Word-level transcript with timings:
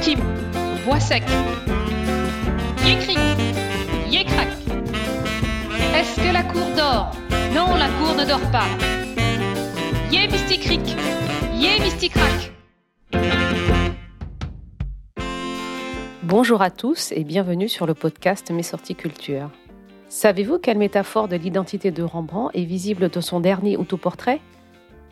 Tim, 0.00 0.18
Bois 0.84 1.00
sec. 1.00 1.24
Yécrac. 4.08 4.48
Est-ce 5.94 6.16
que 6.16 6.32
la 6.32 6.42
cour 6.44 6.66
dort? 6.76 7.12
Non, 7.54 7.74
la 7.74 7.88
cour 7.88 8.14
ne 8.16 8.24
dort 8.24 8.50
pas. 8.52 8.66
Yé 10.12 10.28
Mysticric, 10.28 10.96
Yé 11.54 11.80
Mysticrac. 11.80 12.52
Bonjour 16.22 16.62
à 16.62 16.70
tous 16.70 17.12
et 17.12 17.24
bienvenue 17.24 17.68
sur 17.68 17.86
le 17.86 17.94
podcast 17.94 18.50
Mes 18.50 18.62
sorties 18.62 18.94
culture. 18.94 19.50
Savez-vous 20.08 20.58
quelle 20.58 20.78
métaphore 20.78 21.28
de 21.28 21.36
l'identité 21.36 21.90
de 21.90 22.02
Rembrandt 22.02 22.56
est 22.56 22.64
visible 22.64 23.08
dans 23.08 23.20
son 23.20 23.40
dernier 23.40 23.76
autoportrait? 23.76 24.40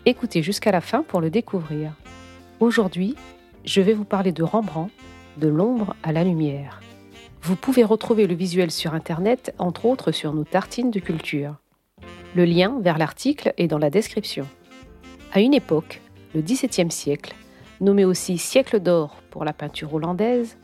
Écoutez 0.05 0.43
jusqu'à 0.43 0.71
la 0.71 0.81
fin 0.81 1.03
pour 1.03 1.21
le 1.21 1.31
découvrir. 1.31 1.93
Aujourd'hui, 2.61 3.17
je 3.67 3.81
vais 3.81 3.93
vous 3.93 4.05
parler 4.05 4.33
de 4.33 4.45
Rembrandt, 4.45 4.93
de 5.39 5.49
l'ombre 5.49 5.97
à 6.03 6.13
la 6.13 6.25
lumière. 6.25 6.81
Vous 7.43 7.57
pouvez 7.57 7.85
retrouver 7.85 8.27
le 8.27 8.35
visuel 8.35 8.71
sur 8.71 8.95
Internet, 8.95 9.55
entre 9.59 9.87
autres 9.87 10.13
sur 10.13 10.33
nos 10.33 10.45
tartines 10.45 10.91
de 10.91 11.01
culture. 11.01 11.57
Le 12.35 12.45
lien 12.45 12.79
vers 12.81 12.97
l'article 12.97 13.53
est 13.59 13.67
dans 13.67 13.79
la 13.79 13.91
description. 13.91 14.47
À 15.33 15.41
une 15.41 15.53
époque, 15.53 16.01
le 16.35 16.43
XVIIe 16.43 16.91
siècle, 16.91 17.35
nommé 17.81 18.05
aussi 18.05 18.39
siècle 18.39 18.81
d'or 18.81 19.17
pour 19.31 19.45
la 19.45 19.53
peinture 19.53 19.93
hollandaise, 19.93 20.59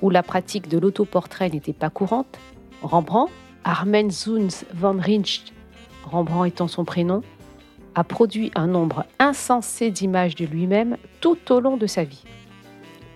où 0.00 0.10
la 0.10 0.22
pratique 0.22 0.68
de 0.68 0.78
l'autoportrait 0.78 1.50
n'était 1.50 1.72
pas 1.72 1.90
courante, 1.90 2.38
Rembrandt, 2.82 3.32
Armen 3.64 4.10
Zuns 4.10 4.64
van 4.74 4.96
Rijn, 4.96 5.22
Rembrandt 6.04 6.46
étant 6.46 6.68
son 6.68 6.84
prénom, 6.84 7.22
a 7.98 8.04
produit 8.04 8.52
un 8.54 8.68
nombre 8.68 9.06
insensé 9.18 9.90
d'images 9.90 10.36
de 10.36 10.46
lui-même 10.46 10.96
tout 11.20 11.50
au 11.50 11.58
long 11.58 11.76
de 11.76 11.88
sa 11.88 12.04
vie. 12.04 12.22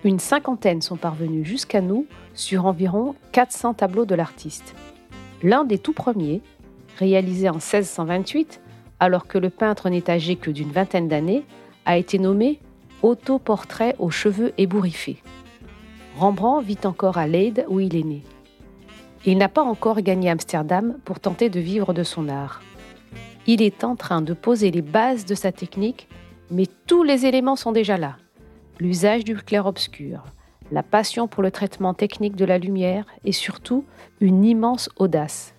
Une 0.03 0.19
cinquantaine 0.19 0.81
sont 0.81 0.97
parvenues 0.97 1.45
jusqu'à 1.45 1.79
nous 1.79 2.05
sur 2.33 2.65
environ 2.65 3.15
400 3.31 3.75
tableaux 3.75 4.03
de 4.03 4.13
l'artiste. 4.13 4.75
L'un 5.41 5.63
des 5.63 5.77
tout 5.77 5.93
premiers, 5.93 6.41
réalisé 6.97 7.47
en 7.47 7.53
1628, 7.53 8.59
alors 8.99 9.25
que 9.25 9.37
le 9.37 9.49
peintre 9.49 9.89
n'est 9.89 10.09
âgé 10.09 10.35
que 10.35 10.51
d'une 10.51 10.73
vingtaine 10.73 11.07
d'années, 11.07 11.45
a 11.85 11.97
été 11.97 12.19
nommé 12.19 12.59
Autoportrait 13.03 13.95
aux 13.99 14.11
cheveux 14.11 14.51
ébouriffés. 14.57 15.23
Rembrandt 16.17 16.65
vit 16.65 16.79
encore 16.83 17.17
à 17.17 17.27
Leyde 17.27 17.65
où 17.69 17.79
il 17.79 17.95
est 17.95 18.03
né. 18.03 18.21
Il 19.25 19.37
n'a 19.37 19.47
pas 19.47 19.63
encore 19.63 20.01
gagné 20.01 20.29
Amsterdam 20.29 20.97
pour 21.05 21.21
tenter 21.21 21.49
de 21.49 21.61
vivre 21.61 21.93
de 21.93 22.03
son 22.03 22.27
art. 22.27 22.61
Il 23.45 23.61
est 23.61 23.83
en 23.83 23.95
train 23.95 24.21
de 24.21 24.33
poser 24.33 24.71
les 24.71 24.81
bases 24.81 25.25
de 25.25 25.35
sa 25.35 25.51
technique, 25.51 26.07
mais 26.49 26.65
tous 26.87 27.03
les 27.03 27.25
éléments 27.25 27.57
sont 27.57 27.71
déjà 27.73 27.97
là. 27.97 28.17
L'usage 28.79 29.23
du 29.23 29.35
clair-obscur, 29.35 30.23
la 30.71 30.81
passion 30.81 31.27
pour 31.27 31.43
le 31.43 31.51
traitement 31.51 31.93
technique 31.93 32.35
de 32.35 32.45
la 32.45 32.57
lumière 32.57 33.05
et 33.25 33.33
surtout 33.33 33.85
une 34.21 34.45
immense 34.45 34.89
audace. 34.95 35.53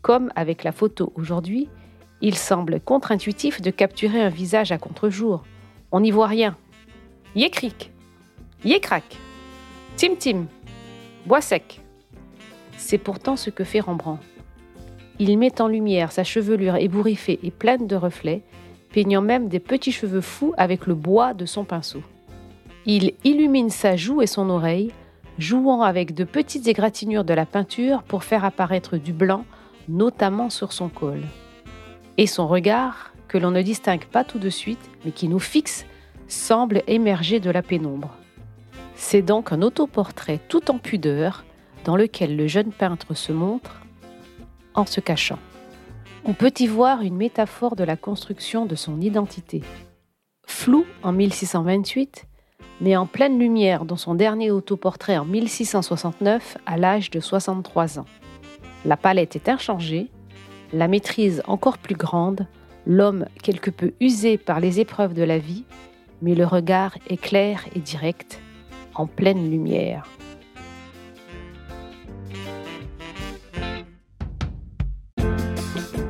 Comme 0.00 0.32
avec 0.36 0.64
la 0.64 0.72
photo 0.72 1.12
aujourd'hui, 1.16 1.68
il 2.22 2.34
semble 2.34 2.80
contre-intuitif 2.80 3.60
de 3.60 3.70
capturer 3.70 4.22
un 4.22 4.30
visage 4.30 4.72
à 4.72 4.78
contre-jour. 4.78 5.44
On 5.92 6.00
n'y 6.00 6.10
voit 6.10 6.28
rien. 6.28 6.56
Yécric, 7.34 7.92
Yécrac, 8.64 9.18
Tim 9.96 10.14
Tim, 10.18 10.46
Bois 11.26 11.42
sec. 11.42 11.80
C'est 12.78 12.98
pourtant 12.98 13.36
ce 13.36 13.50
que 13.50 13.64
fait 13.64 13.80
Rembrandt. 13.80 14.22
Il 15.18 15.38
met 15.38 15.62
en 15.62 15.68
lumière 15.68 16.12
sa 16.12 16.24
chevelure 16.24 16.76
ébouriffée 16.76 17.38
et 17.42 17.50
pleine 17.50 17.86
de 17.86 17.96
reflets, 17.96 18.42
peignant 18.92 19.22
même 19.22 19.48
des 19.48 19.60
petits 19.60 19.92
cheveux 19.92 20.20
fous 20.20 20.52
avec 20.58 20.86
le 20.86 20.94
bois 20.94 21.32
de 21.32 21.46
son 21.46 21.64
pinceau. 21.64 22.02
Il 22.84 23.14
illumine 23.24 23.70
sa 23.70 23.96
joue 23.96 24.20
et 24.20 24.26
son 24.26 24.50
oreille, 24.50 24.92
jouant 25.38 25.82
avec 25.82 26.14
de 26.14 26.24
petites 26.24 26.68
égratignures 26.68 27.24
de 27.24 27.34
la 27.34 27.46
peinture 27.46 28.02
pour 28.02 28.24
faire 28.24 28.44
apparaître 28.44 28.98
du 28.98 29.12
blanc, 29.12 29.44
notamment 29.88 30.50
sur 30.50 30.72
son 30.72 30.88
col. 30.88 31.22
Et 32.18 32.26
son 32.26 32.46
regard, 32.46 33.12
que 33.28 33.38
l'on 33.38 33.50
ne 33.50 33.62
distingue 33.62 34.04
pas 34.04 34.22
tout 34.22 34.38
de 34.38 34.50
suite, 34.50 34.90
mais 35.04 35.12
qui 35.12 35.28
nous 35.28 35.38
fixe, 35.38 35.86
semble 36.28 36.82
émerger 36.86 37.40
de 37.40 37.50
la 37.50 37.62
pénombre. 37.62 38.14
C'est 38.94 39.22
donc 39.22 39.52
un 39.52 39.62
autoportrait 39.62 40.40
tout 40.48 40.70
en 40.70 40.78
pudeur, 40.78 41.44
dans 41.84 41.96
lequel 41.96 42.36
le 42.36 42.46
jeune 42.46 42.72
peintre 42.72 43.14
se 43.14 43.32
montre, 43.32 43.80
en 44.76 44.86
se 44.86 45.00
cachant. 45.00 45.38
On 46.24 46.32
peut 46.32 46.52
y 46.58 46.66
voir 46.66 47.02
une 47.02 47.16
métaphore 47.16 47.76
de 47.76 47.84
la 47.84 47.96
construction 47.96 48.66
de 48.66 48.74
son 48.74 49.00
identité. 49.00 49.62
Flou 50.46 50.84
en 51.02 51.12
1628, 51.12 52.26
mais 52.80 52.96
en 52.96 53.06
pleine 53.06 53.38
lumière 53.38 53.84
dans 53.84 53.96
son 53.96 54.14
dernier 54.14 54.50
autoportrait 54.50 55.18
en 55.18 55.24
1669 55.24 56.58
à 56.66 56.76
l'âge 56.76 57.10
de 57.10 57.20
63 57.20 57.98
ans. 57.98 58.06
La 58.84 58.96
palette 58.96 59.36
est 59.36 59.48
inchangée, 59.48 60.08
la 60.72 60.88
maîtrise 60.88 61.42
encore 61.46 61.78
plus 61.78 61.96
grande, 61.96 62.46
l'homme 62.86 63.26
quelque 63.42 63.70
peu 63.70 63.92
usé 64.00 64.38
par 64.38 64.60
les 64.60 64.80
épreuves 64.80 65.14
de 65.14 65.22
la 65.22 65.38
vie, 65.38 65.64
mais 66.22 66.34
le 66.34 66.44
regard 66.44 66.96
est 67.08 67.20
clair 67.20 67.64
et 67.74 67.80
direct, 67.80 68.40
en 68.94 69.06
pleine 69.06 69.50
lumière. 69.50 70.15